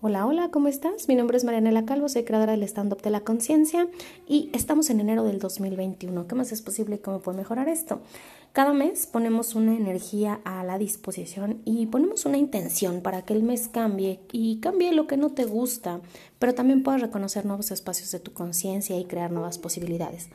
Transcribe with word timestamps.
Hola, 0.00 0.26
hola, 0.26 0.52
¿cómo 0.52 0.68
estás? 0.68 1.08
Mi 1.08 1.16
nombre 1.16 1.36
es 1.36 1.42
Marianela 1.42 1.84
Calvo, 1.84 2.08
soy 2.08 2.22
creadora 2.22 2.52
del 2.52 2.62
Stand 2.62 2.92
Up 2.92 3.02
de 3.02 3.10
la 3.10 3.22
Conciencia 3.22 3.88
y 4.28 4.48
estamos 4.52 4.90
en 4.90 5.00
enero 5.00 5.24
del 5.24 5.40
2021. 5.40 6.28
¿Qué 6.28 6.36
más 6.36 6.52
es 6.52 6.62
posible 6.62 6.94
y 6.94 6.98
cómo 7.00 7.18
puedo 7.18 7.36
mejorar 7.36 7.68
esto? 7.68 8.00
Cada 8.52 8.72
mes 8.72 9.08
ponemos 9.08 9.56
una 9.56 9.74
energía 9.74 10.40
a 10.44 10.62
la 10.62 10.78
disposición 10.78 11.62
y 11.64 11.86
ponemos 11.86 12.26
una 12.26 12.38
intención 12.38 13.00
para 13.00 13.22
que 13.22 13.32
el 13.32 13.42
mes 13.42 13.66
cambie 13.66 14.20
y 14.30 14.60
cambie 14.60 14.92
lo 14.92 15.08
que 15.08 15.16
no 15.16 15.30
te 15.30 15.46
gusta, 15.46 16.00
pero 16.38 16.54
también 16.54 16.84
puedas 16.84 17.00
reconocer 17.00 17.44
nuevos 17.44 17.72
espacios 17.72 18.12
de 18.12 18.20
tu 18.20 18.32
conciencia 18.32 18.96
y 18.96 19.04
crear 19.04 19.32
nuevas 19.32 19.58
posibilidades. 19.58 20.28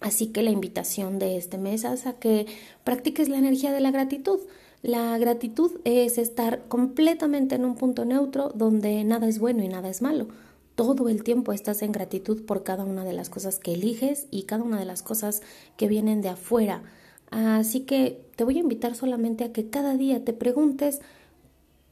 Así 0.00 0.32
que 0.32 0.42
la 0.42 0.50
invitación 0.50 1.20
de 1.20 1.36
este 1.36 1.56
mes 1.56 1.84
es 1.84 2.06
a 2.06 2.14
que 2.14 2.46
practiques 2.82 3.28
la 3.28 3.38
energía 3.38 3.70
de 3.70 3.80
la 3.80 3.92
gratitud. 3.92 4.40
La 4.82 5.16
gratitud 5.16 5.70
es 5.84 6.18
estar 6.18 6.66
completamente 6.66 7.54
en 7.54 7.64
un 7.64 7.76
punto 7.76 8.04
neutro 8.04 8.50
donde 8.52 9.04
nada 9.04 9.28
es 9.28 9.38
bueno 9.38 9.62
y 9.62 9.68
nada 9.68 9.88
es 9.88 10.02
malo. 10.02 10.26
Todo 10.74 11.08
el 11.08 11.22
tiempo 11.22 11.52
estás 11.52 11.82
en 11.82 11.92
gratitud 11.92 12.44
por 12.44 12.64
cada 12.64 12.84
una 12.84 13.04
de 13.04 13.12
las 13.12 13.30
cosas 13.30 13.60
que 13.60 13.74
eliges 13.74 14.26
y 14.32 14.42
cada 14.42 14.64
una 14.64 14.80
de 14.80 14.84
las 14.84 15.04
cosas 15.04 15.40
que 15.76 15.86
vienen 15.86 16.20
de 16.20 16.30
afuera. 16.30 16.82
Así 17.30 17.82
que 17.82 18.26
te 18.34 18.42
voy 18.42 18.56
a 18.56 18.62
invitar 18.62 18.96
solamente 18.96 19.44
a 19.44 19.52
que 19.52 19.70
cada 19.70 19.96
día 19.96 20.24
te 20.24 20.32
preguntes 20.32 21.00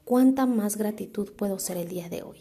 cuánta 0.05 0.47
más 0.47 0.77
gratitud 0.77 1.31
puedo 1.31 1.61
ser 1.61 1.77
el 1.77 1.89
día 1.89 2.09
de 2.09 2.25
hoy. 2.25 2.39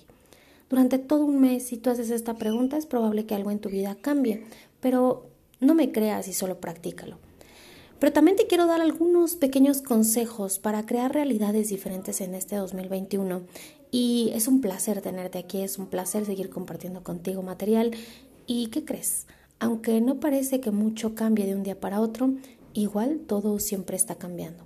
Durante 0.67 0.97
todo 0.97 1.25
un 1.25 1.39
mes, 1.39 1.67
si 1.67 1.77
tú 1.77 1.91
haces 1.91 2.09
esta 2.09 2.39
pregunta, 2.39 2.75
es 2.75 2.87
probable 2.87 3.27
que 3.27 3.35
algo 3.35 3.51
en 3.51 3.59
tu 3.59 3.69
vida 3.69 3.95
cambie, 4.01 4.45
pero 4.79 5.27
no 5.59 5.75
me 5.75 5.91
creas 5.91 6.27
y 6.27 6.33
solo 6.33 6.59
practícalo. 6.59 7.28
Pero 7.99 8.13
también 8.13 8.37
te 8.37 8.47
quiero 8.47 8.65
dar 8.65 8.79
algunos 8.79 9.35
pequeños 9.35 9.81
consejos 9.81 10.57
para 10.57 10.85
crear 10.85 11.13
realidades 11.13 11.69
diferentes 11.69 12.21
en 12.21 12.33
este 12.33 12.55
2021. 12.55 13.41
Y 13.91 14.31
es 14.33 14.47
un 14.47 14.61
placer 14.61 15.01
tenerte 15.01 15.37
aquí, 15.37 15.61
es 15.61 15.77
un 15.77 15.87
placer 15.87 16.25
seguir 16.25 16.49
compartiendo 16.49 17.03
contigo 17.03 17.41
material. 17.41 17.91
¿Y 18.47 18.67
qué 18.67 18.85
crees? 18.85 19.27
Aunque 19.59 19.99
no 19.99 20.21
parece 20.21 20.61
que 20.61 20.71
mucho 20.71 21.13
cambie 21.13 21.45
de 21.45 21.55
un 21.55 21.63
día 21.63 21.79
para 21.79 21.99
otro, 21.99 22.31
igual 22.73 23.19
todo 23.27 23.59
siempre 23.59 23.97
está 23.97 24.15
cambiando. 24.15 24.63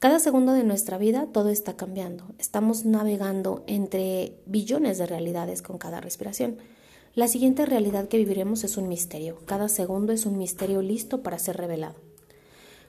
Cada 0.00 0.18
segundo 0.18 0.52
de 0.52 0.64
nuestra 0.64 0.98
vida 0.98 1.28
todo 1.32 1.50
está 1.50 1.76
cambiando. 1.76 2.24
Estamos 2.38 2.84
navegando 2.84 3.62
entre 3.68 4.34
billones 4.46 4.98
de 4.98 5.06
realidades 5.06 5.62
con 5.62 5.78
cada 5.78 6.00
respiración. 6.00 6.58
La 7.14 7.28
siguiente 7.28 7.64
realidad 7.64 8.08
que 8.08 8.18
viviremos 8.18 8.64
es 8.64 8.76
un 8.76 8.88
misterio. 8.88 9.38
Cada 9.46 9.68
segundo 9.68 10.12
es 10.12 10.26
un 10.26 10.36
misterio 10.36 10.82
listo 10.82 11.22
para 11.22 11.38
ser 11.38 11.56
revelado. 11.56 11.94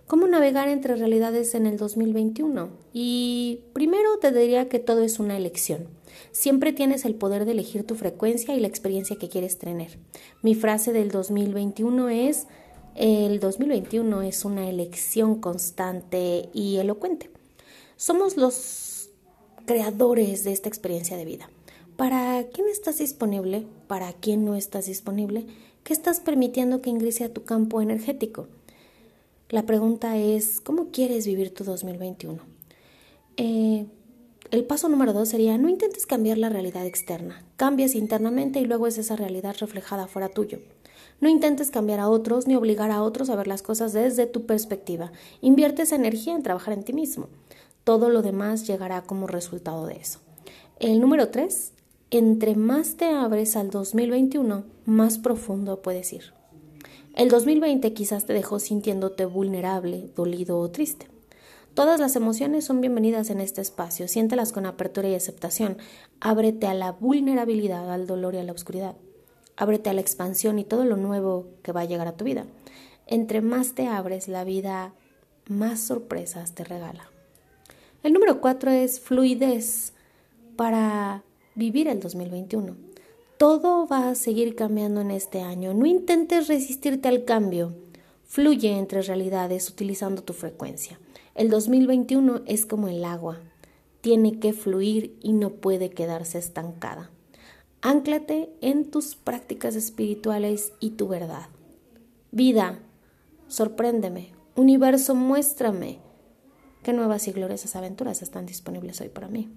¿Cómo 0.07 0.27
navegar 0.27 0.67
entre 0.67 0.95
realidades 0.95 1.55
en 1.55 1.65
el 1.65 1.77
2021? 1.77 2.69
Y 2.93 3.61
primero 3.73 4.19
te 4.19 4.31
diría 4.31 4.69
que 4.69 4.77
todo 4.77 5.01
es 5.01 5.17
una 5.17 5.35
elección. 5.35 5.87
Siempre 6.31 6.73
tienes 6.73 7.05
el 7.05 7.15
poder 7.15 7.45
de 7.45 7.53
elegir 7.53 7.87
tu 7.87 7.95
frecuencia 7.95 8.53
y 8.53 8.59
la 8.59 8.67
experiencia 8.67 9.15
que 9.15 9.29
quieres 9.29 9.57
tener. 9.57 9.97
Mi 10.43 10.53
frase 10.53 10.93
del 10.93 11.09
2021 11.09 12.09
es, 12.09 12.45
el 12.93 13.39
2021 13.39 14.21
es 14.21 14.45
una 14.45 14.69
elección 14.69 15.41
constante 15.41 16.49
y 16.53 16.77
elocuente. 16.77 17.31
Somos 17.97 18.37
los 18.37 19.09
creadores 19.65 20.43
de 20.43 20.51
esta 20.51 20.69
experiencia 20.69 21.17
de 21.17 21.25
vida. 21.25 21.49
¿Para 21.97 22.43
quién 22.53 22.67
estás 22.67 22.99
disponible? 22.99 23.65
¿Para 23.87 24.13
quién 24.13 24.45
no 24.45 24.53
estás 24.53 24.85
disponible? 24.85 25.47
¿Qué 25.83 25.93
estás 25.93 26.19
permitiendo 26.19 26.83
que 26.83 26.91
ingrese 26.91 27.23
a 27.23 27.33
tu 27.33 27.43
campo 27.43 27.81
energético? 27.81 28.47
La 29.49 29.67
pregunta 29.67 30.17
es, 30.17 30.59
¿cómo 30.59 30.87
quieres 30.91 31.27
vivir 31.27 31.53
tu 31.53 31.63
2021? 31.63 32.39
Eh, 33.37 33.85
el 34.49 34.63
paso 34.63 34.89
número 34.89 35.13
dos 35.13 35.29
sería, 35.29 35.55
no 35.59 35.69
intentes 35.69 36.07
cambiar 36.07 36.39
la 36.39 36.49
realidad 36.49 36.83
externa, 36.83 37.45
cambias 37.55 37.93
internamente 37.93 38.59
y 38.59 38.65
luego 38.65 38.87
es 38.87 38.97
esa 38.97 39.15
realidad 39.15 39.55
reflejada 39.59 40.07
fuera 40.07 40.29
tuyo. 40.29 40.61
No 41.21 41.29
intentes 41.29 41.69
cambiar 41.69 41.99
a 41.99 42.09
otros 42.09 42.47
ni 42.47 42.55
obligar 42.55 42.89
a 42.89 43.03
otros 43.03 43.29
a 43.29 43.35
ver 43.35 43.47
las 43.47 43.61
cosas 43.61 43.93
desde 43.93 44.25
tu 44.25 44.47
perspectiva. 44.47 45.11
Invierte 45.41 45.83
esa 45.83 45.95
energía 45.95 46.33
en 46.33 46.41
trabajar 46.41 46.73
en 46.73 46.83
ti 46.83 46.93
mismo. 46.93 47.27
Todo 47.83 48.09
lo 48.09 48.23
demás 48.23 48.65
llegará 48.65 49.03
como 49.03 49.27
resultado 49.27 49.85
de 49.85 49.97
eso. 49.97 50.21
El 50.79 50.99
número 50.99 51.29
tres, 51.29 51.71
entre 52.09 52.55
más 52.55 52.95
te 52.95 53.05
abres 53.05 53.55
al 53.55 53.69
2021, 53.69 54.63
más 54.85 55.19
profundo 55.19 55.83
puedes 55.83 56.11
ir. 56.13 56.33
El 57.15 57.29
2020 57.29 57.93
quizás 57.93 58.25
te 58.25 58.33
dejó 58.33 58.59
sintiéndote 58.59 59.23
vulnerable, 59.23 60.09
dolido 60.17 60.59
o 60.59 60.69
triste. 60.69 61.07
Todas 61.73 61.97
las 61.97 62.17
emociones 62.17 62.65
son 62.65 62.81
bienvenidas 62.81 63.29
en 63.29 63.39
este 63.39 63.61
espacio, 63.61 64.09
siéntelas 64.09 64.51
con 64.51 64.65
apertura 64.65 65.07
y 65.07 65.15
aceptación. 65.15 65.77
Ábrete 66.19 66.67
a 66.67 66.73
la 66.73 66.91
vulnerabilidad, 66.91 67.89
al 67.89 68.05
dolor 68.05 68.35
y 68.35 68.39
a 68.39 68.43
la 68.43 68.51
oscuridad. 68.51 68.97
Ábrete 69.55 69.89
a 69.89 69.93
la 69.93 70.01
expansión 70.01 70.59
y 70.59 70.65
todo 70.65 70.83
lo 70.83 70.97
nuevo 70.97 71.47
que 71.63 71.71
va 71.71 71.81
a 71.81 71.85
llegar 71.85 72.09
a 72.09 72.17
tu 72.17 72.25
vida. 72.25 72.47
Entre 73.07 73.39
más 73.39 73.75
te 73.75 73.87
abres, 73.87 74.27
la 74.27 74.43
vida 74.43 74.93
más 75.47 75.79
sorpresas 75.79 76.53
te 76.53 76.65
regala. 76.65 77.09
El 78.03 78.11
número 78.11 78.41
cuatro 78.41 78.71
es 78.71 78.99
fluidez 78.99 79.93
para 80.57 81.23
vivir 81.55 81.87
el 81.87 82.01
2021. 82.01 82.75
Todo 83.37 83.85
va 83.85 84.09
a 84.09 84.15
seguir 84.15 84.55
cambiando 84.55 85.01
en 85.01 85.11
este 85.11 85.41
año. 85.41 85.73
No 85.73 85.85
intentes 85.85 86.47
resistirte 86.47 87.09
al 87.09 87.25
cambio. 87.25 87.75
Fluye 88.23 88.77
entre 88.77 89.01
realidades 89.01 89.69
utilizando 89.69 90.23
tu 90.23 90.31
frecuencia. 90.31 90.99
El 91.33 91.49
2021 91.49 92.43
es 92.45 92.65
como 92.65 92.87
el 92.87 93.03
agua. 93.03 93.41
Tiene 93.99 94.39
que 94.39 94.53
fluir 94.53 95.19
y 95.21 95.33
no 95.33 95.49
puede 95.49 95.89
quedarse 95.89 96.37
estancada. 96.37 97.11
Ánclate 97.81 98.49
en 98.61 98.89
tus 98.89 99.15
prácticas 99.15 99.75
espirituales 99.75 100.71
y 100.79 100.91
tu 100.91 101.09
verdad. 101.09 101.49
Vida, 102.31 102.79
sorpréndeme. 103.49 104.31
Universo, 104.55 105.13
muéstrame 105.13 105.99
qué 106.83 106.93
nuevas 106.93 107.27
y 107.27 107.33
gloriosas 107.33 107.75
aventuras 107.75 108.21
están 108.21 108.45
disponibles 108.45 109.01
hoy 109.01 109.09
para 109.09 109.27
mí. 109.27 109.49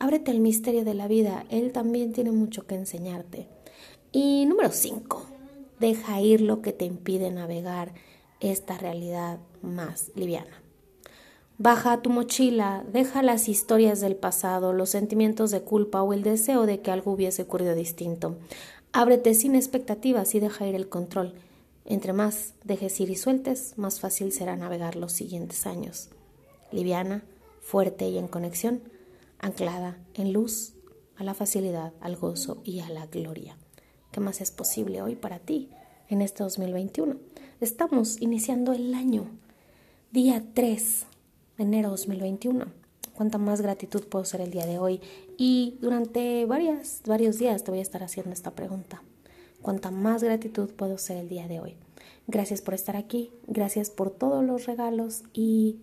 Ábrete 0.00 0.30
al 0.30 0.40
misterio 0.40 0.82
de 0.82 0.94
la 0.94 1.08
vida, 1.08 1.44
Él 1.50 1.72
también 1.72 2.14
tiene 2.14 2.32
mucho 2.32 2.66
que 2.66 2.74
enseñarte. 2.74 3.48
Y 4.12 4.46
número 4.46 4.72
5, 4.72 5.26
deja 5.78 6.22
ir 6.22 6.40
lo 6.40 6.62
que 6.62 6.72
te 6.72 6.86
impide 6.86 7.30
navegar 7.30 7.92
esta 8.40 8.78
realidad 8.78 9.40
más 9.60 10.10
liviana. 10.14 10.62
Baja 11.58 12.00
tu 12.00 12.08
mochila, 12.08 12.82
deja 12.90 13.22
las 13.22 13.46
historias 13.46 14.00
del 14.00 14.16
pasado, 14.16 14.72
los 14.72 14.88
sentimientos 14.88 15.50
de 15.50 15.60
culpa 15.60 16.02
o 16.02 16.14
el 16.14 16.22
deseo 16.22 16.64
de 16.64 16.80
que 16.80 16.90
algo 16.90 17.12
hubiese 17.12 17.42
ocurrido 17.42 17.74
distinto. 17.74 18.38
Ábrete 18.92 19.34
sin 19.34 19.54
expectativas 19.54 20.34
y 20.34 20.40
deja 20.40 20.66
ir 20.66 20.76
el 20.76 20.88
control. 20.88 21.34
Entre 21.84 22.14
más 22.14 22.54
dejes 22.64 22.98
ir 23.00 23.10
y 23.10 23.16
sueltes, 23.16 23.74
más 23.76 24.00
fácil 24.00 24.32
será 24.32 24.56
navegar 24.56 24.96
los 24.96 25.12
siguientes 25.12 25.66
años. 25.66 26.08
Liviana, 26.72 27.22
fuerte 27.60 28.08
y 28.08 28.16
en 28.16 28.28
conexión, 28.28 28.80
anclada 29.40 29.98
en 30.14 30.32
luz, 30.32 30.74
a 31.16 31.24
la 31.24 31.34
facilidad, 31.34 31.92
al 32.00 32.16
gozo 32.16 32.62
y 32.64 32.80
a 32.80 32.88
la 32.88 33.06
gloria. 33.06 33.56
¿Qué 34.12 34.20
más 34.20 34.40
es 34.40 34.50
posible 34.50 35.02
hoy 35.02 35.16
para 35.16 35.38
ti 35.38 35.70
en 36.08 36.22
este 36.22 36.42
2021? 36.42 37.16
Estamos 37.60 38.20
iniciando 38.20 38.72
el 38.72 38.94
año, 38.94 39.26
día 40.12 40.42
3 40.54 41.06
de 41.58 41.64
enero 41.64 41.90
2021. 41.90 42.66
Cuánta 43.14 43.36
más 43.36 43.60
gratitud 43.60 44.04
puedo 44.04 44.24
ser 44.24 44.40
el 44.40 44.50
día 44.50 44.64
de 44.64 44.78
hoy. 44.78 45.00
Y 45.36 45.76
durante 45.80 46.46
varias, 46.46 47.02
varios 47.04 47.38
días 47.38 47.64
te 47.64 47.70
voy 47.70 47.80
a 47.80 47.82
estar 47.82 48.02
haciendo 48.02 48.32
esta 48.32 48.52
pregunta. 48.52 49.02
Cuánta 49.60 49.90
más 49.90 50.22
gratitud 50.22 50.70
puedo 50.70 50.96
ser 50.96 51.18
el 51.18 51.28
día 51.28 51.46
de 51.46 51.60
hoy. 51.60 51.76
Gracias 52.26 52.62
por 52.62 52.74
estar 52.74 52.96
aquí, 52.96 53.30
gracias 53.46 53.90
por 53.90 54.10
todos 54.10 54.44
los 54.44 54.64
regalos 54.64 55.22
y 55.32 55.80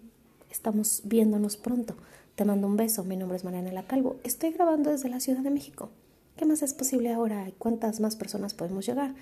estamos 0.50 1.01
viéndonos 1.06 1.57
pronto. 1.57 1.95
Te 2.38 2.46
mando 2.46 2.68
un 2.68 2.78
beso, 2.78 3.03
mi 3.03 3.18
nombre 3.18 3.36
es 3.36 3.44
Mariana 3.44 3.88
Calvo. 3.88 4.18
Estoy 4.24 4.52
grabando 4.52 4.92
desde 4.92 5.10
la 5.10 5.19
Ciudad 5.19 5.39
de 5.39 5.50
México. 5.50 5.89
¿Qué 6.36 6.45
más 6.45 6.62
es 6.62 6.75
posible 6.75 7.12
ahora? 7.12 7.50
¿Cuántas 7.57 8.00
más 8.00 8.16
personas 8.16 8.54
podemos 8.54 8.86
llegar? 8.86 9.16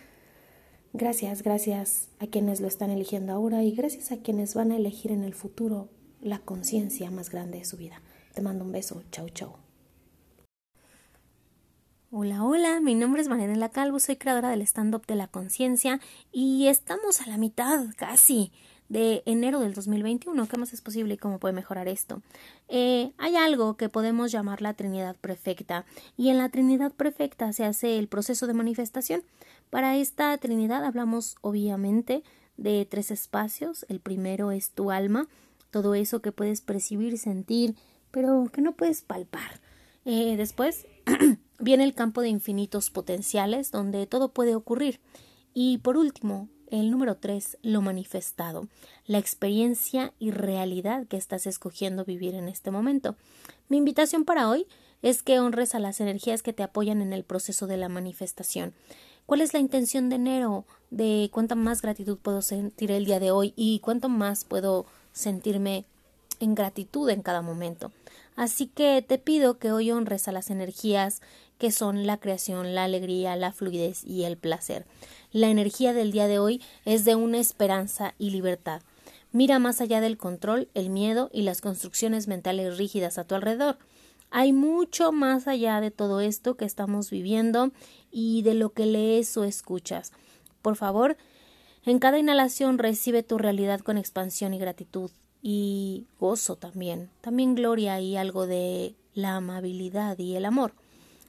Gracias, 0.92 1.42
gracias 1.42 2.10
a 2.20 2.28
quienes 2.28 2.60
lo 2.60 2.68
están 2.68 2.90
eligiendo 2.90 3.32
ahora 3.32 3.64
y 3.64 3.72
gracias 3.72 4.12
a 4.12 4.18
quienes 4.18 4.54
van 4.54 4.74
a 4.74 4.76
elegir 4.76 5.14
en 5.14 5.24
el 5.24 5.34
futuro 5.34 5.88
la 6.20 6.40
conciencia 6.40 7.10
más 7.10 7.30
grande 7.30 7.60
de 7.60 7.64
su 7.64 7.78
vida. 7.78 8.02
Te 8.34 8.42
mando 8.42 8.66
un 8.66 8.74
beso. 8.74 9.02
Chau, 9.12 9.30
chau. 9.30 9.54
Hola, 12.12 12.44
hola, 12.44 12.82
mi 12.82 12.96
nombre 12.96 13.22
es 13.22 13.30
Mariana 13.30 13.70
Calvo, 13.70 14.00
soy 14.00 14.18
creadora 14.18 14.50
del 14.50 14.62
stand-up 14.64 15.06
de 15.06 15.16
la 15.16 15.28
conciencia 15.28 16.02
y 16.34 16.68
estamos 16.68 17.22
a 17.22 17.28
la 17.28 17.38
mitad 17.38 17.86
casi 17.96 18.52
de 18.90 19.24
enero 19.26 19.60
del 19.60 19.74
2021. 19.74 20.48
¿Qué 20.48 20.58
más 20.58 20.74
es 20.74 20.82
posible 20.82 21.16
y 21.16 21.18
cómo 21.18 21.40
puede 21.40 21.54
mejorar 21.54 21.88
esto? 21.88 22.22
Eh, 22.68 23.12
hay 23.18 23.36
algo 23.36 23.78
que 23.78 23.90
podemos 23.90 24.32
llamar 24.32 24.62
la 24.62 24.74
Trinidad 24.74 25.16
Perfecta 25.16 25.86
y 26.18 26.30
en 26.30 26.38
la 26.38 26.50
Trinidad 26.50 26.92
Perfecta 26.92 27.52
se 27.54 27.66
hace 27.66 27.98
el 27.98 28.08
proceso 28.08 28.48
de 28.48 28.54
manifestación. 28.54 29.24
Para 29.70 29.98
esta 29.98 30.38
Trinidad 30.38 30.84
hablamos 30.84 31.38
obviamente 31.42 32.24
de 32.58 32.86
tres 32.86 33.12
espacios. 33.12 33.86
El 33.90 34.00
primero 34.00 34.52
es 34.52 34.72
tu 34.72 34.92
alma, 34.92 35.28
todo 35.72 35.96
eso 35.96 36.22
que 36.22 36.32
puedes 36.32 36.62
percibir, 36.62 37.18
sentir, 37.18 37.76
pero 38.12 38.50
que 38.54 38.62
no 38.62 38.74
puedes 38.74 39.02
palpar. 39.02 39.60
Eh, 40.06 40.36
después 40.38 40.86
viene 41.60 41.84
el 41.84 41.94
campo 41.94 42.22
de 42.22 42.30
infinitos 42.30 42.90
potenciales 42.90 43.72
donde 43.72 44.06
todo 44.08 44.30
puede 44.30 44.56
ocurrir. 44.56 45.00
Y 45.54 45.80
por 45.80 45.98
último, 45.98 46.50
el 46.70 46.92
número 46.92 47.18
tres, 47.18 47.58
lo 47.62 47.82
manifestado, 47.82 48.68
la 49.06 49.18
experiencia 49.18 50.14
y 50.20 50.32
realidad 50.32 51.08
que 51.08 51.18
estás 51.18 51.48
escogiendo 51.48 52.06
vivir 52.06 52.36
en 52.36 52.48
este 52.48 52.72
momento. 52.72 53.16
Mi 53.70 53.78
invitación 53.78 54.26
para 54.26 54.50
hoy 54.50 54.68
es 55.02 55.24
que 55.24 55.40
honres 55.40 55.76
a 55.76 55.80
las 55.80 56.02
energías 56.02 56.42
que 56.42 56.54
te 56.54 56.64
apoyan 56.64 57.02
en 57.02 57.14
el 57.14 57.24
proceso 57.24 57.68
de 57.68 57.78
la 57.78 57.90
manifestación. 57.90 58.74
¿Cuál 59.26 59.42
es 59.42 59.54
la 59.54 59.60
intención 59.60 60.10
de 60.10 60.16
enero? 60.16 60.66
De 60.92 61.30
cuánta 61.32 61.56
más 61.56 61.82
gratitud 61.82 62.18
puedo 62.18 62.42
sentir 62.42 62.92
el 62.92 63.06
día 63.06 63.20
de 63.20 63.32
hoy 63.32 63.54
y 63.56 63.80
cuánto 63.80 64.10
más 64.10 64.46
puedo 64.46 64.86
sentirme 65.14 65.86
en 66.40 66.56
gratitud 66.56 67.10
en 67.10 67.22
cada 67.22 67.42
momento. 67.42 67.92
Así 68.36 68.68
que 68.68 69.02
te 69.02 69.18
pido 69.18 69.58
que 69.58 69.72
hoy 69.72 69.92
honres 69.92 70.28
a 70.28 70.32
las 70.32 70.50
energías 70.50 71.22
que 71.58 71.72
son 71.72 72.06
la 72.06 72.18
creación, 72.18 72.76
la 72.76 72.84
alegría, 72.84 73.36
la 73.36 73.52
fluidez 73.52 74.04
y 74.04 74.24
el 74.24 74.38
placer. 74.38 74.86
La 75.32 75.50
energía 75.50 75.94
del 75.94 76.12
día 76.12 76.28
de 76.28 76.40
hoy 76.40 76.62
es 76.86 77.06
de 77.06 77.16
una 77.16 77.40
esperanza 77.40 78.14
y 78.18 78.30
libertad. 78.30 78.82
Mira 79.32 79.60
más 79.60 79.82
allá 79.82 80.00
del 80.00 80.18
control, 80.18 80.70
el 80.74 80.90
miedo 80.90 81.30
y 81.34 81.42
las 81.42 81.62
construcciones 81.62 82.28
mentales 82.28 82.78
rígidas 82.78 83.18
a 83.18 83.26
tu 83.26 83.36
alrededor. 83.36 83.78
Hay 84.32 84.54
mucho 84.54 85.12
más 85.12 85.48
allá 85.48 85.82
de 85.82 85.92
todo 85.92 86.22
esto 86.22 86.56
que 86.56 86.66
estamos 86.66 87.10
viviendo 87.10 87.72
y 88.12 88.42
de 88.44 88.54
lo 88.54 88.72
que 88.72 88.86
lees 88.86 89.36
o 89.38 89.44
escuchas. 89.44 90.14
Por 90.62 90.76
favor, 90.76 91.18
en 91.86 92.00
cada 92.00 92.18
inhalación 92.18 92.78
recibe 92.78 93.24
tu 93.24 93.38
realidad 93.38 93.82
con 93.82 93.98
expansión 93.98 94.54
y 94.54 94.58
gratitud 94.58 95.12
y 95.42 96.08
gozo 96.20 96.56
también, 96.56 97.12
también 97.22 97.56
gloria 97.56 98.00
y 98.00 98.18
algo 98.18 98.48
de 98.48 98.96
la 99.14 99.36
amabilidad 99.36 100.18
y 100.18 100.36
el 100.36 100.46
amor. 100.46 100.74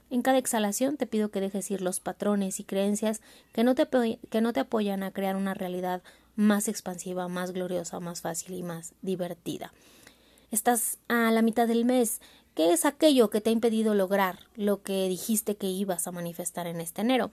En 0.08 0.23
cada 0.23 0.38
exhalación 0.38 0.97
te 0.97 1.06
pido 1.06 1.31
que 1.31 1.41
dejes 1.41 1.70
ir 1.70 1.82
los 1.82 2.00
patrones 2.00 2.61
y 2.61 2.64
creencias 2.64 3.20
que 3.53 3.64
no, 3.64 3.75
te, 3.75 3.88
que 4.31 4.41
no 4.41 4.53
te 4.53 4.61
apoyan 4.61 5.03
a 5.03 5.11
crear 5.11 5.37
una 5.37 5.55
realidad 5.55 6.03
más 6.37 6.69
expansiva, 6.69 7.29
más 7.29 7.53
gloriosa, 7.53 7.99
más 7.99 8.20
fácil 8.20 8.55
y 8.55 8.62
más 8.62 8.94
divertida. 9.03 9.73
Estás 10.50 10.99
a 11.08 11.31
la 11.32 11.43
mitad 11.43 11.67
del 11.67 11.85
mes. 11.85 12.20
¿Qué 12.55 12.73
es 12.73 12.85
aquello 12.85 13.31
que 13.31 13.41
te 13.41 13.50
ha 13.50 13.53
impedido 13.53 13.94
lograr 13.94 14.38
lo 14.55 14.82
que 14.82 15.08
dijiste 15.08 15.56
que 15.56 15.67
ibas 15.67 16.06
a 16.06 16.12
manifestar 16.12 16.67
en 16.67 16.81
este 16.81 17.00
enero? 17.00 17.31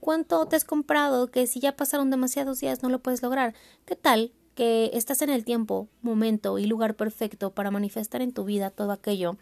¿Cuánto 0.00 0.44
te 0.46 0.56
has 0.56 0.64
comprado 0.64 1.30
que 1.30 1.46
si 1.46 1.60
ya 1.60 1.76
pasaron 1.76 2.10
demasiados 2.10 2.58
días 2.58 2.82
no 2.82 2.88
lo 2.88 2.98
puedes 2.98 3.22
lograr? 3.22 3.54
¿Qué 3.84 3.94
tal 3.96 4.32
que 4.54 4.90
estás 4.94 5.22
en 5.22 5.30
el 5.30 5.44
tiempo, 5.44 5.88
momento 6.02 6.58
y 6.58 6.66
lugar 6.66 6.96
perfecto 6.96 7.52
para 7.52 7.70
manifestar 7.70 8.20
en 8.20 8.32
tu 8.32 8.44
vida 8.44 8.70
todo 8.70 8.92
aquello 8.92 9.36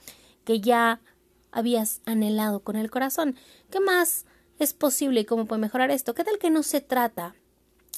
que 0.45 0.61
ya 0.61 1.01
habías 1.53 2.01
anhelado 2.05 2.61
con 2.61 2.77
el 2.77 2.91
corazón. 2.91 3.37
¿Qué 3.71 3.81
más 3.81 4.25
es 4.59 4.73
posible 4.73 5.21
y 5.21 5.25
cómo 5.25 5.47
puede 5.47 5.61
mejorar 5.61 5.91
esto? 5.91 6.15
¿Qué 6.15 6.25
tal 6.25 6.39
que 6.39 6.51
no 6.51 6.63
se 6.63 6.81
trata 6.81 7.35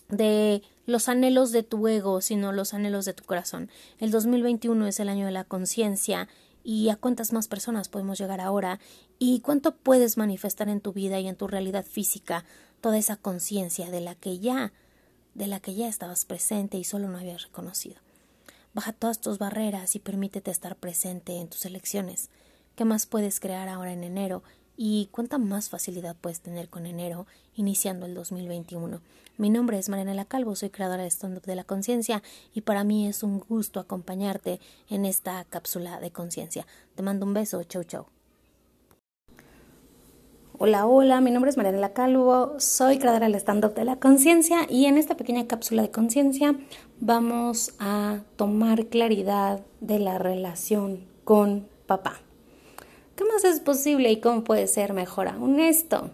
de 0.09 0.63
los 0.87 1.09
anhelos 1.09 1.53
de 1.53 1.63
tu 1.63 1.87
ego, 1.89 2.21
sino 2.21 2.53
los 2.53 2.75
anhelos 2.75 3.05
de 3.05 3.15
tu 3.15 3.25
corazón? 3.25 3.71
El 3.99 4.11
2021 4.11 4.87
es 4.87 5.01
el 5.01 5.09
año 5.09 5.27
de 5.27 5.33
la 5.33 5.45
conciencia 5.45 6.29
y 6.63 6.91
a 6.91 6.97
cuántas 6.97 7.33
más 7.33 7.49
personas 7.49 7.89
podemos 7.89 8.19
llegar 8.19 8.41
ahora 8.41 8.81
y 9.19 9.41
cuánto 9.41 9.75
puedes 9.75 10.17
manifestar 10.17 10.69
en 10.69 10.81
tu 10.81 10.93
vida 10.93 11.19
y 11.21 11.29
en 11.29 11.37
tu 11.37 11.47
realidad 11.47 11.85
física 11.85 12.45
toda 12.81 12.99
esa 12.99 13.17
conciencia 13.17 13.91
de 13.91 14.01
la 14.01 14.15
que 14.15 14.39
ya 14.39 14.73
de 15.35 15.47
la 15.47 15.61
que 15.61 15.75
ya 15.75 15.89
estabas 15.89 16.25
presente 16.25 16.77
y 16.77 16.85
solo 16.85 17.09
no 17.09 17.19
habías 17.19 17.45
reconocido. 17.45 17.97
Baja 18.75 18.93
todas 18.93 19.21
tus 19.21 19.39
barreras 19.39 19.95
y 19.97 20.01
permítete 20.01 20.51
estar 20.51 20.77
presente 20.77 21.37
en 21.37 21.49
tus 21.49 21.65
elecciones. 21.65 22.31
¿Qué 22.75 22.85
más 22.85 23.07
puedes 23.07 23.41
crear 23.41 23.69
ahora 23.69 23.93
en 23.93 24.05
enero? 24.05 24.43
¿Y 24.77 25.09
cuánta 25.11 25.37
más 25.37 25.69
facilidad 25.69 26.17
puedes 26.19 26.41
tener 26.41 26.71
con 26.71 26.87
enero 26.87 27.27
iniciando 27.55 28.07
el 28.07 28.15
2021? 28.15 29.01
Mi 29.37 29.51
nombre 29.51 29.79
es 29.79 29.89
Marianela 29.89 30.25
Calvo, 30.25 30.55
soy 30.57 30.71
creadora 30.71 31.03
de 31.03 31.11
Stand 31.11 31.39
Up 31.39 31.45
de 31.45 31.55
la 31.55 31.65
Conciencia 31.65 32.23
y 32.55 32.63
para 32.63 32.85
mí 32.85 33.07
es 33.07 33.23
un 33.23 33.41
gusto 33.41 33.81
acompañarte 33.81 34.61
en 34.89 35.05
esta 35.05 35.45
cápsula 35.45 36.01
de 36.01 36.11
conciencia. 36.11 36.67
Te 36.95 37.03
mando 37.03 37.27
un 37.27 37.35
beso, 37.35 37.63
chau 37.65 37.85
chau. 37.85 38.07
Hola, 40.59 40.87
hola, 40.87 41.23
mi 41.23 41.31
nombre 41.31 41.51
es 41.51 41.57
Marianela 41.57 41.95
Calvo, 41.95 42.55
soy 42.59 42.99
creadora 42.99 43.27
del 43.27 43.35
stand-up 43.37 43.75
de 43.75 43.87
la 43.87 43.97
conciencia 43.97 44.67
y 44.69 44.87
en 44.87 44.99
esta 44.99 45.17
pequeña 45.17 45.47
cápsula 45.47 45.81
de 45.81 45.91
conciencia 45.91 46.55
vamos 47.01 47.75
a 47.79 48.21
tomar 48.37 48.87
claridad 48.89 49.61
de 49.81 49.99
la 49.99 50.19
relación 50.19 51.07
con 51.25 51.67
papá. 51.87 52.21
¿Qué 53.21 53.27
más 53.27 53.45
es 53.45 53.61
posible 53.61 54.11
y 54.11 54.19
cómo 54.19 54.45
puede 54.45 54.67
ser 54.67 54.95
mejor 54.95 55.29
aún 55.29 55.61
esto? 55.61 56.09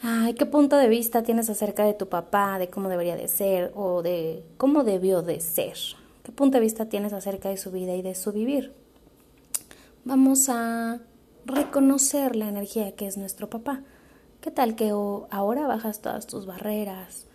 Ay, 0.00 0.32
¿qué 0.32 0.46
punto 0.46 0.78
de 0.78 0.88
vista 0.88 1.22
tienes 1.22 1.50
acerca 1.50 1.84
de 1.84 1.92
tu 1.92 2.08
papá, 2.08 2.58
de 2.58 2.70
cómo 2.70 2.88
debería 2.88 3.16
de 3.16 3.28
ser 3.28 3.70
o 3.74 4.00
de 4.00 4.42
cómo 4.56 4.82
debió 4.82 5.20
de 5.20 5.40
ser? 5.40 5.76
¿Qué 6.22 6.32
punto 6.32 6.56
de 6.56 6.62
vista 6.62 6.86
tienes 6.86 7.12
acerca 7.12 7.50
de 7.50 7.58
su 7.58 7.70
vida 7.70 7.94
y 7.94 8.00
de 8.00 8.14
su 8.14 8.32
vivir? 8.32 8.72
Vamos 10.06 10.48
a 10.48 11.00
reconocer 11.44 12.34
la 12.34 12.48
energía 12.48 12.92
que 12.92 13.06
es 13.06 13.18
nuestro 13.18 13.50
papá. 13.50 13.82
¿Qué 14.40 14.50
tal 14.50 14.74
que 14.74 14.88
ahora 14.88 15.66
bajas 15.66 16.00
todas 16.00 16.26
tus 16.26 16.46
barreras? 16.46 17.26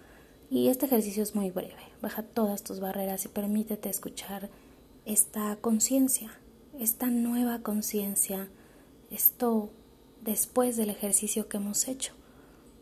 Y 0.50 0.70
este 0.70 0.88
ejercicio 0.88 1.22
es 1.22 1.36
muy 1.36 1.52
breve. 1.52 1.84
Baja 2.02 2.24
todas 2.24 2.64
tus 2.64 2.80
barreras 2.80 3.26
y 3.26 3.28
permítete 3.28 3.90
escuchar 3.90 4.50
esta 5.06 5.56
conciencia, 5.58 6.32
esta 6.80 7.06
nueva 7.12 7.60
conciencia, 7.60 8.50
esto 9.12 9.70
después 10.22 10.78
del 10.78 10.90
ejercicio 10.90 11.48
que 11.48 11.58
hemos 11.58 11.88
hecho. 11.88 12.14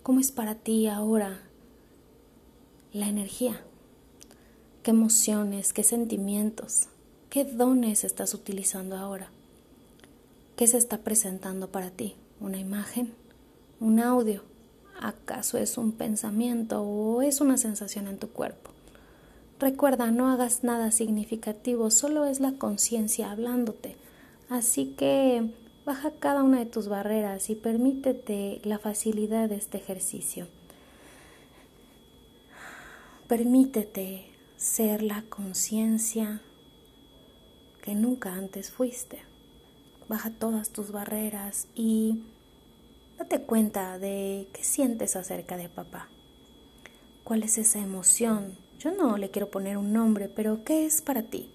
¿Cómo 0.03 0.19
es 0.19 0.31
para 0.31 0.55
ti 0.55 0.87
ahora 0.87 1.41
la 2.93 3.07
energía? 3.07 3.61
¿Qué 4.83 4.91
emociones, 4.91 5.73
qué 5.73 5.83
sentimientos, 5.83 6.87
qué 7.29 7.43
dones 7.43 8.03
estás 8.03 8.33
utilizando 8.33 8.95
ahora? 8.95 9.31
¿Qué 10.55 10.67
se 10.67 10.77
está 10.77 10.99
presentando 10.99 11.71
para 11.71 11.89
ti? 11.89 12.15
¿Una 12.39 12.59
imagen? 12.59 13.13
¿Un 13.79 13.99
audio? 13.99 14.43
¿Acaso 15.01 15.57
es 15.57 15.77
un 15.77 15.93
pensamiento 15.93 16.81
o 16.81 17.21
es 17.21 17.41
una 17.41 17.57
sensación 17.57 18.07
en 18.07 18.17
tu 18.17 18.29
cuerpo? 18.29 18.71
Recuerda, 19.59 20.11
no 20.11 20.29
hagas 20.29 20.63
nada 20.63 20.91
significativo, 20.91 21.91
solo 21.91 22.25
es 22.25 22.39
la 22.39 22.53
conciencia 22.53 23.31
hablándote. 23.31 23.97
Así 24.49 24.95
que 24.97 25.53
baja 25.89 26.11
cada 26.11 26.43
una 26.43 26.59
de 26.59 26.67
tus 26.67 26.87
barreras 26.87 27.49
y 27.49 27.55
permítete 27.55 28.61
la 28.63 28.77
facilidad 28.77 29.49
de 29.49 29.55
este 29.55 29.79
ejercicio. 29.79 30.45
Permítete 33.27 34.29
ser 34.55 35.01
la 35.01 35.23
conciencia 35.23 36.43
que 37.81 37.95
nunca 37.95 38.33
antes 38.33 38.69
fuiste 38.69 39.23
baja 40.07 40.29
todas 40.29 40.69
tus 40.69 40.91
barreras 40.91 41.67
y 41.73 42.21
date 43.17 43.41
cuenta 43.41 43.97
de 43.97 44.47
qué 44.53 44.63
sientes 44.63 45.15
acerca 45.15 45.57
de 45.57 45.69
papá. 45.69 46.07
¿Cuál 47.23 47.41
es 47.41 47.57
esa 47.57 47.79
emoción? 47.79 48.55
Yo 48.77 48.91
no 48.91 49.17
le 49.17 49.31
quiero 49.31 49.49
poner 49.49 49.75
un 49.77 49.91
nombre, 49.91 50.29
pero 50.29 50.63
¿qué 50.63 50.85
es 50.85 51.01
para 51.01 51.23
ti? 51.23 51.51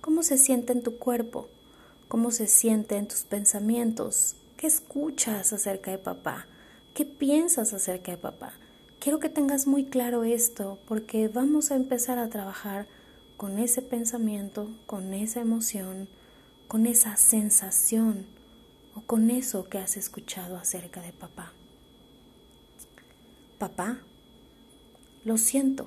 ¿Cómo 0.00 0.24
se 0.24 0.36
siente 0.36 0.72
en 0.72 0.82
tu 0.82 0.98
cuerpo? 0.98 1.48
¿Cómo 2.08 2.30
se 2.30 2.46
siente 2.46 2.96
en 2.96 3.06
tus 3.06 3.24
pensamientos? 3.24 4.34
¿Qué 4.56 4.66
escuchas 4.66 5.52
acerca 5.52 5.90
de 5.90 5.98
papá? 5.98 6.46
¿Qué 6.94 7.04
piensas 7.04 7.74
acerca 7.74 8.12
de 8.12 8.16
papá? 8.16 8.54
Quiero 8.98 9.18
que 9.18 9.28
tengas 9.28 9.66
muy 9.66 9.84
claro 9.84 10.24
esto 10.24 10.78
porque 10.88 11.28
vamos 11.28 11.70
a 11.70 11.76
empezar 11.76 12.18
a 12.18 12.30
trabajar 12.30 12.86
con 13.36 13.58
ese 13.58 13.82
pensamiento, 13.82 14.70
con 14.86 15.12
esa 15.12 15.40
emoción, 15.40 16.08
con 16.66 16.86
esa 16.86 17.14
sensación 17.18 18.24
o 18.94 19.02
con 19.02 19.30
eso 19.30 19.68
que 19.68 19.76
has 19.76 19.98
escuchado 19.98 20.56
acerca 20.56 21.02
de 21.02 21.12
papá. 21.12 21.52
Papá, 23.58 23.98
lo 25.26 25.36
siento, 25.36 25.86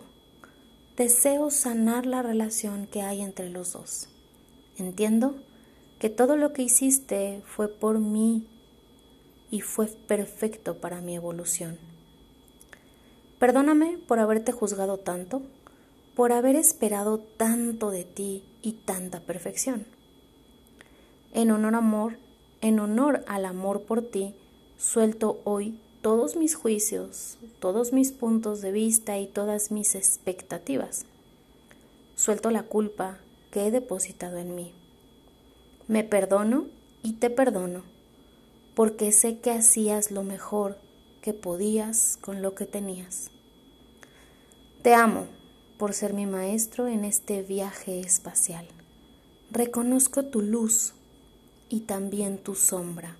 deseo 0.97 1.49
sanar 1.49 2.05
la 2.05 2.21
relación 2.21 2.85
que 2.85 3.01
hay 3.01 3.21
entre 3.21 3.49
los 3.49 3.73
dos. 3.73 4.07
Entiendo 4.77 5.35
que 6.01 6.09
todo 6.09 6.35
lo 6.35 6.51
que 6.51 6.63
hiciste 6.63 7.43
fue 7.45 7.67
por 7.67 7.99
mí 7.99 8.47
y 9.51 9.61
fue 9.61 9.85
perfecto 9.85 10.77
para 10.77 10.99
mi 10.99 11.15
evolución. 11.15 11.77
Perdóname 13.37 13.99
por 14.07 14.17
haberte 14.17 14.51
juzgado 14.51 14.97
tanto, 14.97 15.43
por 16.15 16.31
haber 16.31 16.55
esperado 16.55 17.19
tanto 17.19 17.91
de 17.91 18.03
ti 18.03 18.43
y 18.63 18.71
tanta 18.71 19.19
perfección. 19.19 19.85
En 21.33 21.51
honor 21.51 21.75
amor, 21.75 22.17
en 22.61 22.79
honor 22.79 23.23
al 23.27 23.45
amor 23.45 23.83
por 23.83 24.01
ti, 24.01 24.33
suelto 24.79 25.39
hoy 25.43 25.79
todos 26.01 26.35
mis 26.35 26.55
juicios, 26.55 27.37
todos 27.59 27.93
mis 27.93 28.11
puntos 28.11 28.61
de 28.61 28.71
vista 28.71 29.19
y 29.19 29.27
todas 29.27 29.69
mis 29.69 29.93
expectativas. 29.93 31.05
Suelto 32.15 32.49
la 32.49 32.63
culpa 32.63 33.19
que 33.51 33.67
he 33.67 33.71
depositado 33.71 34.37
en 34.37 34.55
mí. 34.55 34.73
Me 35.87 36.03
perdono 36.03 36.67
y 37.03 37.13
te 37.13 37.29
perdono. 37.29 37.83
porque 38.75 39.11
sé 39.11 39.39
que 39.39 39.51
hacías 39.51 40.11
lo 40.11 40.23
mejor 40.23 40.77
que 41.21 41.33
podías 41.33 42.17
con 42.21 42.41
lo 42.41 42.55
que 42.55 42.65
tenías. 42.65 43.29
Te 44.81 44.93
amo 44.93 45.27
por 45.77 45.93
ser 45.93 46.13
mi 46.13 46.25
maestro 46.25 46.87
en 46.87 47.05
este 47.05 47.43
viaje 47.43 47.99
espacial. 47.99 48.65
Reconozco 49.51 50.23
tu 50.23 50.41
luz 50.41 50.93
y 51.69 51.81
también 51.81 52.37
tu 52.37 52.55
sombra. 52.55 53.17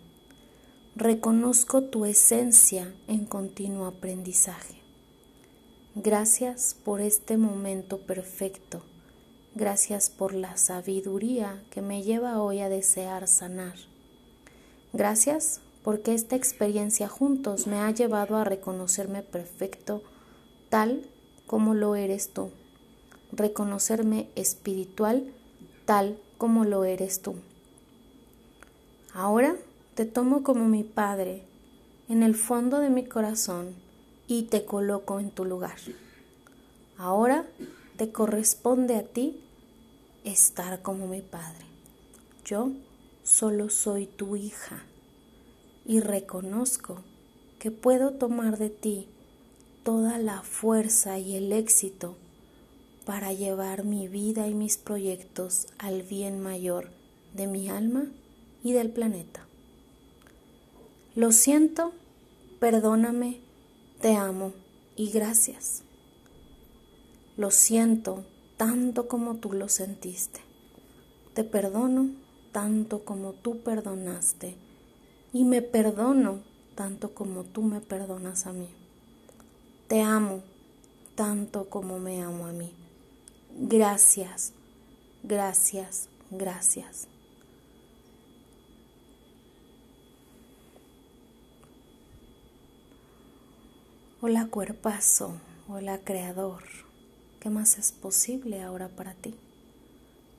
Reconozco 0.96 1.84
tu 1.84 2.06
esencia 2.06 2.94
en 3.08 3.26
continuo 3.26 3.86
aprendizaje. 3.86 4.82
Gracias 5.96 6.76
por 6.84 7.02
este 7.02 7.38
momento 7.38 8.00
perfecto. 8.00 8.84
Gracias 9.54 10.10
por 10.10 10.34
la 10.34 10.56
sabiduría 10.56 11.62
que 11.72 11.82
me 11.82 12.04
lleva 12.04 12.42
hoy 12.42 12.62
a 12.62 12.70
desear 12.70 13.28
sanar. 13.28 13.76
Gracias 14.94 15.60
porque 15.84 16.14
esta 16.14 16.38
experiencia 16.38 17.10
juntos 17.10 17.68
me 17.68 17.80
ha 17.80 17.92
llevado 17.92 18.38
a 18.38 18.46
reconocerme 18.46 19.24
perfecto 19.24 20.04
tal 20.70 21.06
como 21.48 21.74
lo 21.74 21.96
eres 21.96 22.32
tú. 22.32 22.52
Reconocerme 23.34 24.30
espiritual 24.36 25.26
tal 25.84 26.18
como 26.38 26.64
lo 26.64 26.86
eres 26.86 27.22
tú. 27.22 27.36
Ahora 29.14 29.58
te 29.96 30.06
tomo 30.06 30.44
como 30.44 30.70
mi 30.70 30.86
Padre 30.86 31.44
en 32.08 32.24
el 32.24 32.36
fondo 32.36 32.80
de 32.80 32.90
mi 32.90 33.04
corazón 33.04 33.76
y 34.28 34.44
te 34.44 34.64
coloco 34.64 35.20
en 35.20 35.30
tu 35.30 35.44
lugar. 35.44 35.78
Ahora 36.98 37.46
te 38.02 38.12
corresponde 38.12 38.96
a 38.96 39.04
ti 39.04 39.40
estar 40.24 40.82
como 40.82 41.06
mi 41.06 41.22
Padre. 41.22 41.66
Yo 42.44 42.72
solo 43.22 43.70
soy 43.70 44.08
tu 44.08 44.36
hija 44.36 44.84
y 45.86 46.00
reconozco 46.00 47.04
que 47.60 47.70
puedo 47.70 48.14
tomar 48.14 48.58
de 48.58 48.72
ti 48.72 49.08
toda 49.84 50.18
la 50.18 50.42
fuerza 50.42 51.20
y 51.20 51.36
el 51.36 51.52
éxito 51.52 52.16
para 53.06 53.34
llevar 53.34 53.84
mi 53.84 54.08
vida 54.08 54.48
y 54.48 54.56
mis 54.56 54.80
proyectos 54.80 55.68
al 55.78 56.02
bien 56.02 56.40
mayor 56.40 56.90
de 57.36 57.46
mi 57.46 57.70
alma 57.70 58.08
y 58.64 58.74
del 58.74 58.90
planeta. 58.90 59.46
Lo 61.14 61.32
siento, 61.32 61.92
perdóname, 62.60 63.42
te 64.02 64.16
amo 64.16 64.54
y 64.96 65.12
gracias. 65.12 65.84
Lo 67.42 67.50
siento 67.50 68.24
tanto 68.56 69.08
como 69.08 69.38
tú 69.38 69.52
lo 69.54 69.68
sentiste. 69.68 70.42
Te 71.34 71.44
perdono 71.44 72.12
tanto 72.52 73.04
como 73.04 73.34
tú 73.34 73.64
perdonaste 73.64 74.56
y 75.34 75.44
me 75.44 75.64
perdono 75.64 76.42
tanto 76.76 77.16
como 77.16 77.44
tú 77.44 77.64
me 77.64 77.82
perdonas 77.82 78.46
a 78.46 78.54
mí. 78.54 78.70
Te 79.88 80.04
amo 80.04 80.44
tanto 81.16 81.68
como 81.68 81.98
me 81.98 82.22
amo 82.22 82.46
a 82.46 82.52
mí. 82.52 82.72
Gracias, 83.58 84.54
gracias, 85.24 86.10
gracias. 86.30 87.08
Hola 94.22 94.46
cuerpazo, 94.46 95.34
hola 95.68 95.98
creador, 96.04 96.62
¿qué 97.42 97.50
más 97.50 97.78
es 97.80 97.92
posible 97.92 98.62
ahora 98.62 98.88
para 98.88 99.16
ti? 99.16 99.34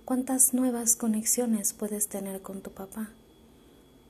¿Cuántas 0.04 0.54
nuevas 0.54 0.96
conexiones 0.96 1.74
puedes 1.74 2.08
tener 2.08 2.40
con 2.40 2.62
tu 2.62 2.70
papá? 2.70 3.10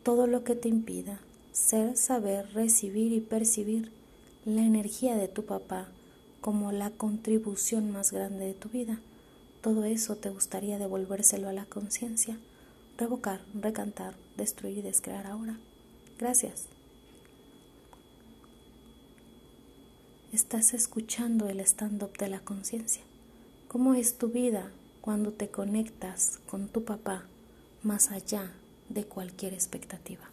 Todo 0.04 0.26
lo 0.26 0.44
que 0.44 0.54
te 0.54 0.68
impida 0.68 1.20
ser, 1.52 1.96
saber, 1.96 2.52
recibir 2.52 3.12
y 3.12 3.20
percibir 3.20 3.90
la 4.44 4.62
energía 4.62 5.16
de 5.16 5.28
tu 5.28 5.44
papá 5.44 5.88
como 6.40 6.72
la 6.72 6.90
contribución 6.90 7.90
más 7.90 8.12
grande 8.12 8.46
de 8.46 8.54
tu 8.54 8.68
vida. 8.68 9.00
Todo 9.62 9.84
eso 9.84 10.16
te 10.16 10.30
gustaría 10.30 10.78
devolvérselo 10.78 11.48
a 11.48 11.52
la 11.52 11.64
conciencia, 11.64 12.36
revocar, 12.98 13.40
recantar, 13.54 14.16
destruir 14.36 14.78
y 14.78 14.82
descrear 14.82 15.26
ahora. 15.26 15.58
Gracias. 16.18 16.71
Estás 20.32 20.72
escuchando 20.72 21.50
el 21.50 21.60
stand-up 21.60 22.16
de 22.16 22.26
la 22.26 22.40
conciencia. 22.40 23.02
¿Cómo 23.68 23.92
es 23.92 24.16
tu 24.16 24.28
vida 24.30 24.72
cuando 25.02 25.30
te 25.30 25.50
conectas 25.50 26.40
con 26.48 26.68
tu 26.68 26.84
papá 26.84 27.24
más 27.82 28.10
allá 28.10 28.50
de 28.88 29.04
cualquier 29.04 29.52
expectativa? 29.52 30.31